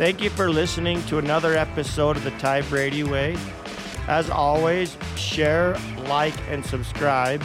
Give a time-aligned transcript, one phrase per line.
[0.00, 3.36] Thank you for listening to another episode of the Ty Brady Way.
[4.08, 5.76] As always, share,
[6.06, 7.44] like, and subscribe.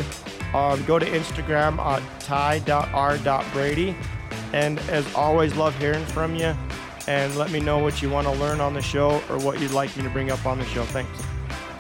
[0.54, 3.94] Um, go to Instagram at ty.r.brady.
[4.54, 6.56] And as always, love hearing from you.
[7.10, 9.72] And let me know what you want to learn on the show or what you'd
[9.72, 10.86] like me to bring up on the show.
[10.86, 11.22] Thanks.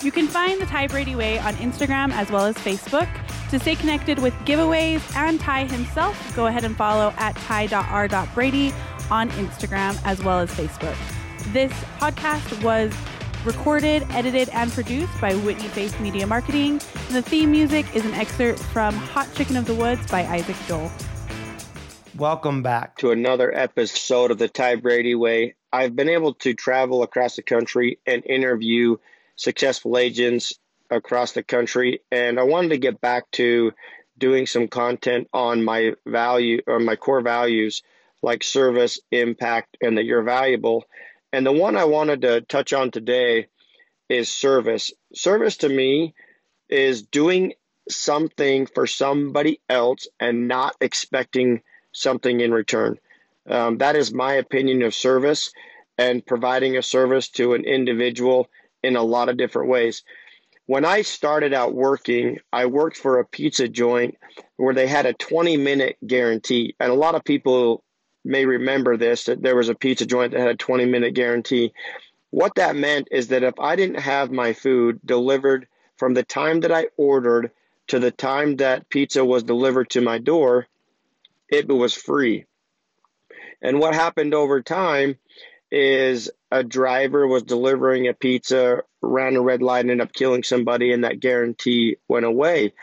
[0.03, 3.07] You can find the Ty Brady Way on Instagram as well as Facebook.
[3.51, 8.73] To stay connected with giveaways and Ty himself, go ahead and follow at ty.r.brady
[9.11, 10.97] on Instagram as well as Facebook.
[11.53, 12.93] This podcast was
[13.45, 16.79] recorded, edited, and produced by Whitney Faith Media Marketing.
[17.11, 20.91] The theme music is an excerpt from Hot Chicken of the Woods by Isaac Joel.
[22.17, 25.55] Welcome back to another episode of the Ty Brady Way.
[25.71, 28.97] I've been able to travel across the country and interview
[29.35, 30.53] successful agents
[30.89, 33.73] across the country, and I wanted to get back to
[34.17, 37.83] doing some content on my value or my core values
[38.25, 40.83] like service, impact, and that you're valuable.
[41.31, 43.47] And the one I wanted to touch on today
[44.09, 44.91] is service.
[45.13, 46.15] Service to me
[46.67, 47.53] is doing
[47.87, 52.97] something for somebody else and not expecting something in return.
[53.47, 55.51] Um, that is my opinion of service
[55.99, 58.49] and providing a service to an individual
[58.81, 60.03] in a lot of different ways.
[60.65, 64.17] When I started out working, I worked for a pizza joint
[64.57, 66.75] where they had a 20 minute guarantee.
[66.79, 67.83] And a lot of people
[68.25, 71.73] may remember this that there was a pizza joint that had a 20 minute guarantee.
[72.31, 75.67] What that meant is that if I didn't have my food delivered
[75.97, 77.51] from the time that I ordered
[77.87, 80.67] to the time that pizza was delivered to my door,
[81.49, 82.45] it was free.
[83.61, 85.17] And what happened over time
[85.71, 90.91] is a driver was delivering a pizza, ran a red light, ended up killing somebody,
[90.91, 92.73] and that guarantee went away.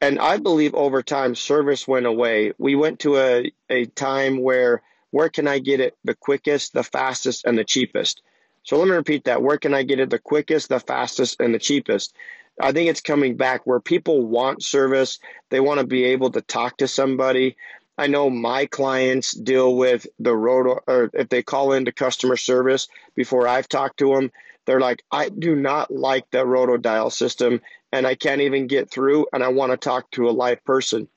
[0.00, 2.52] And I believe over time, service went away.
[2.58, 6.84] We went to a, a time where where can I get it the quickest, the
[6.84, 8.22] fastest, and the cheapest?
[8.62, 9.42] So let me repeat that.
[9.42, 12.14] Where can I get it the quickest, the fastest, and the cheapest?
[12.60, 15.18] I think it's coming back where people want service.
[15.48, 17.56] They want to be able to talk to somebody.
[17.96, 22.86] I know my clients deal with the road, or if they call into customer service
[23.16, 24.30] before I've talked to them,
[24.66, 27.62] they're like, I do not like the roto dial system
[27.92, 31.08] and I can't even get through and I want to talk to a live person.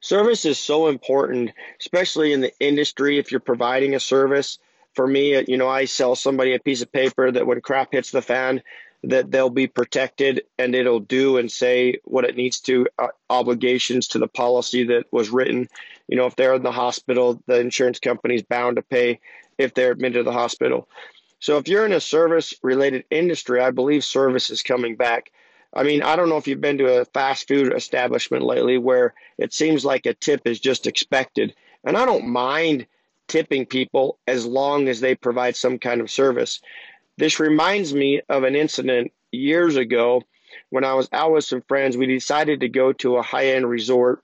[0.00, 4.58] Service is so important, especially in the industry if you're providing a service.
[4.94, 8.10] For me, you know, I sell somebody a piece of paper that when crap hits
[8.10, 8.62] the fan,
[9.04, 14.08] that they'll be protected and it'll do and say what it needs to uh, obligations
[14.08, 15.68] to the policy that was written
[16.08, 19.20] you know if they're in the hospital the insurance company's bound to pay
[19.56, 20.88] if they're admitted to the hospital
[21.40, 25.30] so if you're in a service related industry i believe service is coming back
[25.74, 29.14] I mean, I don't know if you've been to a fast food establishment lately where
[29.36, 31.54] it seems like a tip is just expected.
[31.84, 32.86] And I don't mind
[33.28, 36.60] tipping people as long as they provide some kind of service.
[37.18, 40.22] This reminds me of an incident years ago
[40.70, 41.96] when I was out with some friends.
[41.96, 44.22] We decided to go to a high end resort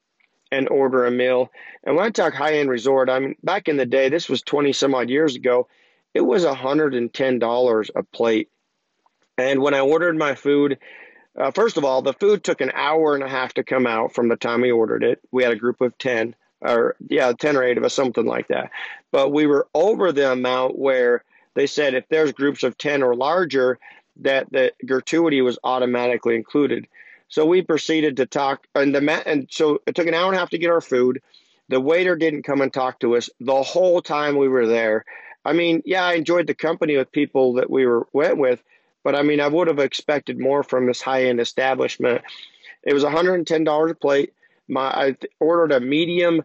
[0.51, 1.51] and order a meal.
[1.85, 4.41] And when I talk high end resort, I mean, back in the day, this was
[4.43, 5.69] 20 some odd years ago,
[6.15, 8.49] it was $110 a plate.
[9.37, 10.79] And when I ordered my food,
[11.37, 14.15] uh, first of all, the food took an hour and a half to come out
[14.15, 15.21] from the time we ordered it.
[15.33, 18.49] We had a group of 10, or yeah, 10 or 8 of us, something like
[18.49, 18.71] that.
[19.11, 23.17] But we were over the amount where they said if there's groups of 10 or
[23.17, 23.79] larger,
[24.21, 26.87] that the gratuity was automatically included.
[27.29, 30.39] So we proceeded to talk, and the and so it took an hour and a
[30.39, 31.21] half to get our food.
[31.69, 35.05] The waiter didn't come and talk to us the whole time we were there.
[35.45, 38.63] I mean, yeah, I enjoyed the company with people that we were went with,
[39.03, 42.23] but I mean, I would have expected more from this high end establishment.
[42.83, 44.33] It was $110 a plate.
[44.69, 46.43] My I ordered a medium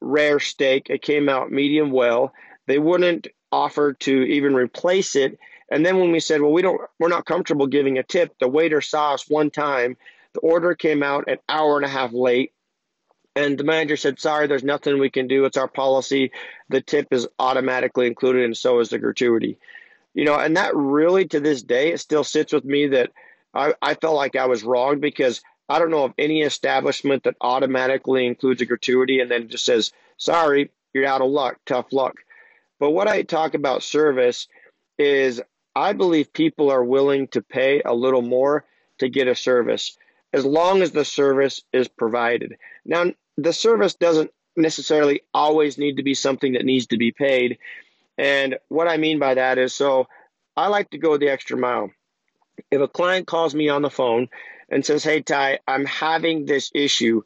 [0.00, 0.88] rare steak.
[0.90, 2.32] It came out medium well.
[2.66, 5.38] They wouldn't offer to even replace it.
[5.70, 8.48] And then when we said, "Well, we don't, we're not comfortable giving a tip," the
[8.48, 9.96] waiter saw us one time.
[10.34, 12.52] The order came out an hour and a half late.
[13.38, 15.44] And the manager said, Sorry, there's nothing we can do.
[15.44, 16.32] It's our policy.
[16.68, 19.58] The tip is automatically included, and so is the gratuity
[20.18, 23.12] you know, and that really to this day, it still sits with me that
[23.54, 27.36] I, I felt like I was wrong because I don't know of any establishment that
[27.40, 32.16] automatically includes a gratuity and then just says, sorry, you're out of luck, tough luck.
[32.80, 34.48] But what I talk about service
[34.98, 35.40] is
[35.76, 38.64] I believe people are willing to pay a little more
[38.98, 39.96] to get a service
[40.32, 42.56] as long as the service is provided.
[42.84, 47.58] Now, the service doesn't necessarily always need to be something that needs to be paid.
[48.18, 50.08] And what I mean by that is so
[50.56, 51.92] I like to go the extra mile.
[52.72, 54.28] If a client calls me on the phone
[54.68, 57.22] and says, Hey, Ty, I'm having this issue,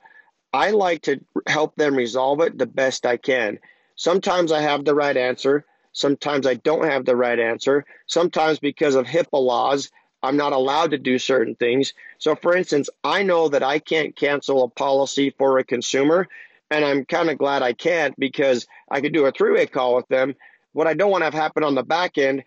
[0.52, 3.58] I like to help them resolve it the best I can.
[3.96, 5.64] Sometimes I have the right answer.
[5.92, 7.86] Sometimes I don't have the right answer.
[8.06, 9.90] Sometimes because of HIPAA laws,
[10.22, 11.94] I'm not allowed to do certain things.
[12.18, 16.28] So, for instance, I know that I can't cancel a policy for a consumer,
[16.70, 19.96] and I'm kind of glad I can't because I could do a three way call
[19.96, 20.34] with them.
[20.72, 22.44] What I don't want to have happen on the back end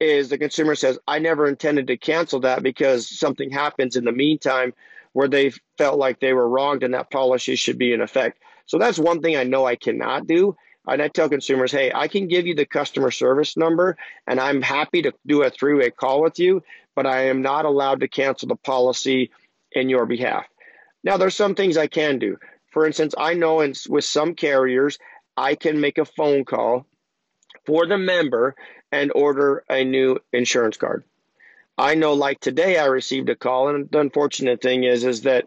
[0.00, 4.12] is the consumer says, I never intended to cancel that because something happens in the
[4.12, 4.72] meantime
[5.12, 8.40] where they felt like they were wronged and that policy should be in effect.
[8.66, 10.56] So that's one thing I know I cannot do.
[10.88, 13.96] And I tell consumers, hey, I can give you the customer service number
[14.26, 16.62] and I'm happy to do a three way call with you,
[16.96, 19.30] but I am not allowed to cancel the policy
[19.72, 20.46] in your behalf.
[21.04, 22.38] Now, there's some things I can do.
[22.72, 24.98] For instance, I know in, with some carriers,
[25.36, 26.86] I can make a phone call
[27.66, 28.56] for the member
[28.90, 31.04] and order a new insurance card.
[31.76, 35.44] I know like today I received a call and the unfortunate thing is is that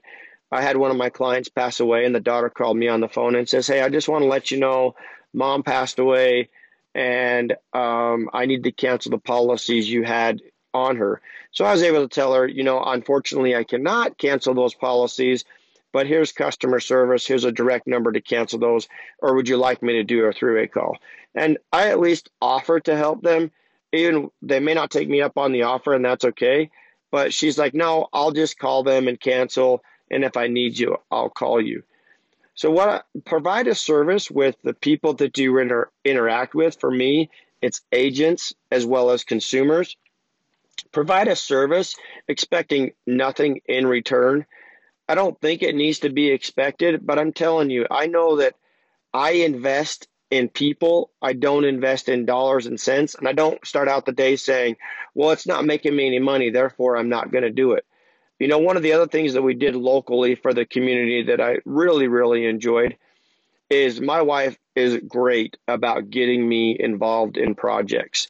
[0.51, 3.09] I had one of my clients pass away and the daughter called me on the
[3.09, 4.95] phone and says, "Hey, I just want to let you know
[5.33, 6.49] mom passed away
[6.93, 10.41] and um, I need to cancel the policies you had
[10.73, 14.53] on her." So I was able to tell her, you know, unfortunately I cannot cancel
[14.53, 15.45] those policies,
[15.91, 18.87] but here's customer service, here's a direct number to cancel those
[19.19, 20.97] or would you like me to do a three-way call?
[21.35, 23.51] And I at least offer to help them.
[23.93, 26.69] Even they may not take me up on the offer, and that's okay.
[27.11, 29.83] But she's like, no, I'll just call them and cancel.
[30.09, 31.83] And if I need you, I'll call you.
[32.53, 36.79] So, what provide a service with the people that you inter, interact with.
[36.79, 37.29] For me,
[37.61, 39.95] it's agents as well as consumers.
[40.91, 41.95] Provide a service
[42.27, 44.45] expecting nothing in return.
[45.07, 48.55] I don't think it needs to be expected, but I'm telling you, I know that
[49.13, 51.11] I invest in people.
[51.21, 53.15] I don't invest in dollars and cents.
[53.15, 54.77] And I don't start out the day saying,
[55.13, 57.85] well, it's not making me any money, therefore I'm not going to do it.
[58.41, 61.39] You know, one of the other things that we did locally for the community that
[61.39, 62.97] I really, really enjoyed
[63.69, 68.27] is my wife is great about getting me involved in projects.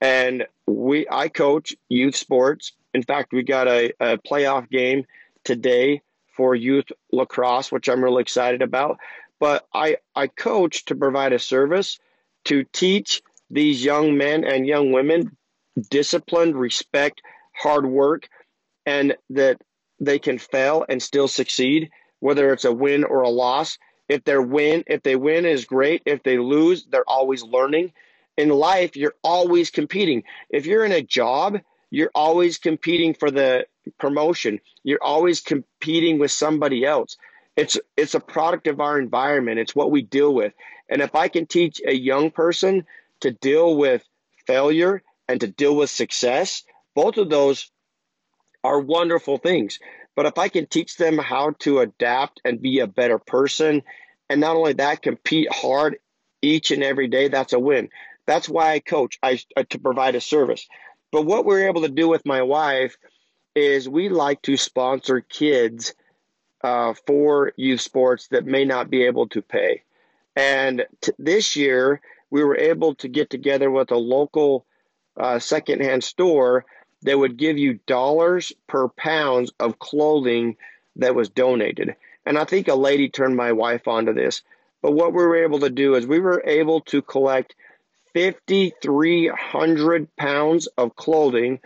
[0.00, 2.72] And we I coach youth sports.
[2.92, 5.04] In fact, we got a, a playoff game
[5.44, 6.02] today
[6.36, 8.98] for youth lacrosse, which I'm really excited about
[9.42, 11.98] but I, I coach to provide a service
[12.44, 15.36] to teach these young men and young women
[15.90, 17.22] discipline, respect,
[17.52, 18.28] hard work,
[18.86, 19.60] and that
[20.00, 21.90] they can fail and still succeed,
[22.20, 23.78] whether it's a win or a loss.
[24.08, 26.02] If they win, if they win is great.
[26.04, 27.92] If they lose, they're always learning.
[28.36, 30.24] In life, you're always competing.
[30.50, 31.58] If you're in a job,
[31.90, 33.66] you're always competing for the
[33.98, 34.60] promotion.
[34.82, 37.16] You're always competing with somebody else.
[37.56, 39.58] It's it's a product of our environment.
[39.58, 40.54] It's what we deal with.
[40.88, 42.86] And if I can teach a young person
[43.20, 44.06] to deal with
[44.46, 46.64] failure and to deal with success,
[46.94, 47.70] both of those
[48.64, 49.78] are wonderful things.
[50.14, 53.82] But if I can teach them how to adapt and be a better person,
[54.28, 55.98] and not only that, compete hard
[56.42, 57.88] each and every day, that's a win.
[58.26, 60.66] That's why I coach I, uh, to provide a service.
[61.10, 62.96] But what we're able to do with my wife
[63.54, 65.94] is we like to sponsor kids
[66.62, 69.82] uh, for youth sports that may not be able to pay.
[70.36, 72.00] And t- this year,
[72.30, 74.64] we were able to get together with a local
[75.18, 76.64] uh, secondhand store
[77.02, 80.56] that would give you dollars per pounds of clothing
[80.96, 81.94] that was donated.
[82.24, 84.42] And I think a lady turned my wife onto this.
[84.82, 87.54] But what we were able to do is we were able to collect
[88.14, 91.60] 5,300 pounds of clothing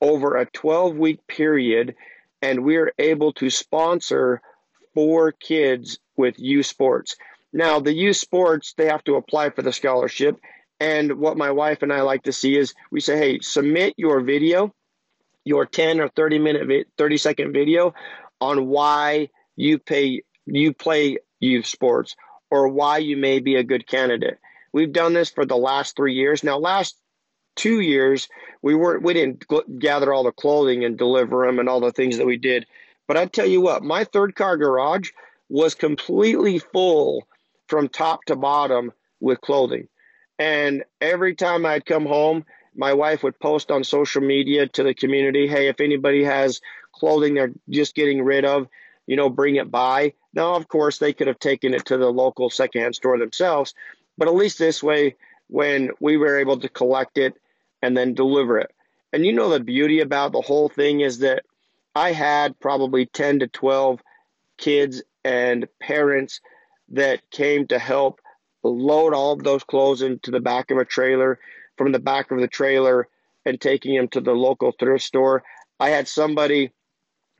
[0.00, 1.94] over a 12 week period
[2.40, 4.40] and we're able to sponsor
[4.94, 7.16] four kids with U sports.
[7.52, 10.40] Now, the U sports, they have to apply for the scholarship.
[10.80, 14.20] And what my wife and I like to see is we say, hey, submit your
[14.22, 14.74] video,
[15.44, 17.94] your 10 or 30 minute, 30 second video
[18.40, 22.16] on why you pay, you play youth sports
[22.50, 24.38] or why you may be a good candidate.
[24.72, 26.42] We've done this for the last three years.
[26.42, 26.96] Now, last
[27.56, 28.28] two years,
[28.62, 29.44] we weren't we didn't
[29.78, 32.66] gather all the clothing and deliver them and all the things that we did.
[33.08, 35.10] But I tell you what, my third car garage
[35.48, 37.26] was completely full
[37.68, 39.88] from top to bottom with clothing.
[40.38, 42.44] And every time I'd come home,
[42.76, 46.60] my wife would post on social media to the community, hey, if anybody has
[46.92, 48.68] clothing they're just getting rid of,
[49.06, 50.12] you know, bring it by.
[50.34, 53.74] Now, of course, they could have taken it to the local secondhand store themselves,
[54.16, 55.16] but at least this way,
[55.48, 57.34] when we were able to collect it
[57.82, 58.70] and then deliver it.
[59.12, 61.44] And you know, the beauty about the whole thing is that
[61.94, 64.00] I had probably 10 to 12
[64.56, 66.40] kids and parents
[66.90, 68.20] that came to help
[68.62, 71.38] load all of those clothes into the back of a trailer,
[71.76, 73.08] from the back of the trailer,
[73.44, 75.42] and taking them to the local thrift store.
[75.80, 76.70] I had somebody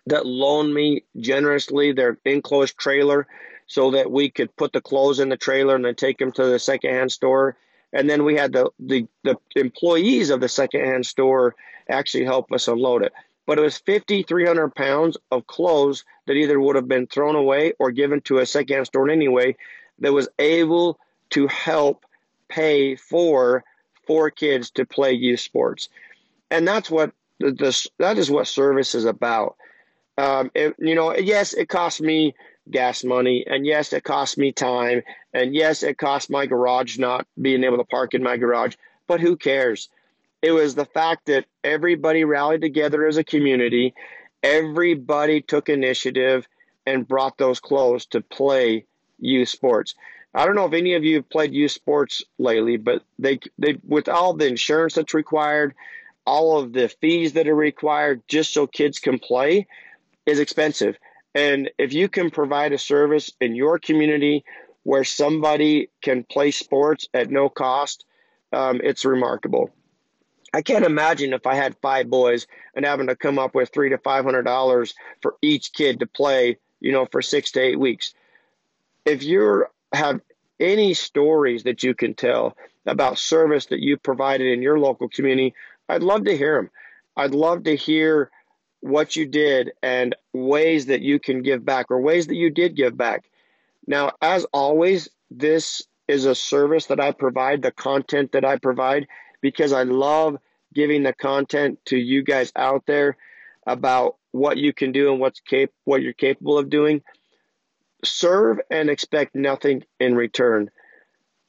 [0.06, 3.26] that loaned me generously their enclosed trailer
[3.66, 6.44] so that we could put the clothes in the trailer and then take them to
[6.44, 7.56] the secondhand store
[7.92, 11.54] And then we had the, the, the employees of the secondhand store
[11.88, 13.12] actually help us unload it.
[13.46, 17.90] But it was 5,300 pounds of clothes that either would have been thrown away or
[17.90, 19.56] given to a secondhand store anyway
[19.98, 20.98] that was able
[21.30, 22.04] to help
[22.48, 23.64] pay for
[24.06, 25.88] four kids to play youth sports.
[26.50, 29.56] And that's what this that is what service is about.
[30.18, 32.34] Um, it, you know, yes, it cost me
[32.70, 37.26] gas money, and yes, it cost me time, and yes, it cost my garage not
[37.40, 38.76] being able to park in my garage.
[39.06, 39.88] But who cares?
[40.42, 43.94] It was the fact that everybody rallied together as a community,
[44.42, 46.46] everybody took initiative
[46.86, 48.84] and brought those clothes to play
[49.18, 49.94] youth sports.
[50.34, 53.78] I don't know if any of you have played youth sports lately, but they they
[53.86, 55.74] with all the insurance that's required,
[56.26, 59.66] all of the fees that are required just so kids can play
[60.24, 60.96] is expensive.
[61.34, 64.44] And if you can provide a service in your community
[64.84, 68.04] where somebody can play sports at no cost,
[68.52, 69.70] um, it's remarkable.
[70.54, 73.90] I can't imagine if I had five boys and having to come up with three
[73.90, 77.78] to five hundred dollars for each kid to play, you know, for six to eight
[77.78, 78.14] weeks.
[79.04, 80.20] If you have
[80.60, 82.56] any stories that you can tell
[82.86, 85.54] about service that you've provided in your local community,
[85.88, 86.70] I'd love to hear them.
[87.16, 88.30] I'd love to hear
[88.80, 92.76] what you did and ways that you can give back or ways that you did
[92.76, 93.24] give back.
[93.86, 99.06] Now, as always, this is a service that I provide, the content that I provide,
[99.40, 100.38] because I love
[100.74, 103.16] giving the content to you guys out there
[103.66, 107.02] about what you can do and what's cap- what you're capable of doing.
[108.04, 110.70] Serve and expect nothing in return.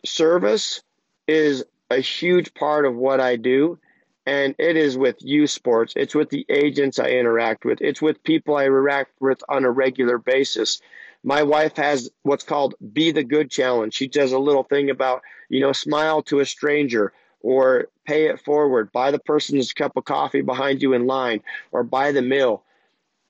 [0.06, 0.82] Service
[1.28, 3.80] is a huge part of what I do
[4.26, 5.94] and it is with youth sports.
[5.96, 7.82] It's with the agents I interact with.
[7.82, 10.82] It's with people I interact with on a regular basis.
[11.24, 13.94] My wife has what's called Be the Good Challenge.
[13.94, 18.40] She does a little thing about, you know, smile to a stranger or pay it
[18.40, 21.42] forward, buy the person's cup of coffee behind you in line,
[21.74, 22.64] or buy the meal.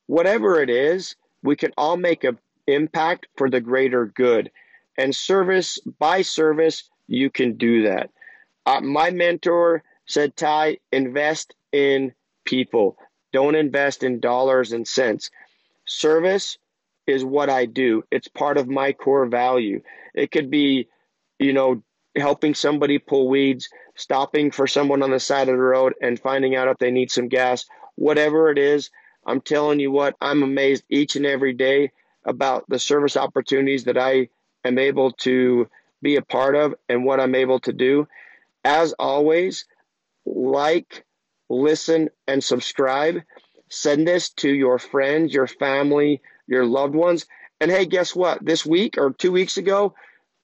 [0.05, 4.51] Whatever it is, we can all make an impact for the greater good.
[4.97, 8.09] And service, by service, you can do that.
[8.65, 12.13] Uh, my mentor, said Ty, invest in
[12.45, 12.97] people.
[13.31, 15.29] Don't invest in dollars and cents.
[15.85, 16.57] Service
[17.07, 18.03] is what I do.
[18.11, 19.81] It's part of my core value.
[20.13, 20.87] It could be,
[21.39, 21.83] you know,
[22.15, 26.55] helping somebody pull weeds, stopping for someone on the side of the road and finding
[26.55, 27.65] out if they need some gas,
[27.95, 28.91] whatever it is.
[29.25, 31.91] I'm telling you what, I'm amazed each and every day
[32.25, 34.29] about the service opportunities that I
[34.63, 35.67] am able to
[36.01, 38.07] be a part of and what I'm able to do.
[38.63, 39.65] As always,
[40.25, 41.05] like,
[41.49, 43.21] listen, and subscribe.
[43.69, 47.25] Send this to your friends, your family, your loved ones.
[47.59, 48.43] And hey, guess what?
[48.45, 49.95] This week or two weeks ago,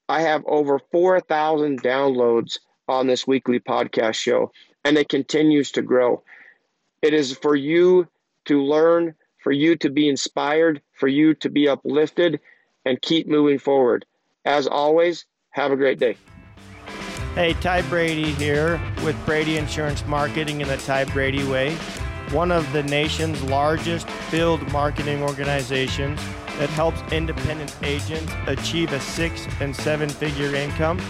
[0.08, 2.58] I have over 4,000 downloads
[2.88, 4.50] on this weekly podcast show,
[4.84, 6.22] and it continues to grow.
[7.02, 8.08] It is for you
[8.46, 12.40] to learn, for you to be inspired, for you to be uplifted,
[12.84, 14.04] and keep moving forward.
[14.44, 16.16] As always, have a great day.
[17.34, 21.74] Hey, Ty Brady here with Brady Insurance Marketing in the Ty Brady Way,
[22.32, 26.20] one of the nation's largest field marketing organizations
[26.58, 31.00] that helps independent agents achieve a six and seven figure income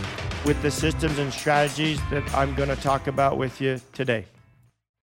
[0.45, 4.27] with the systems and strategies that I'm going to talk about with you today.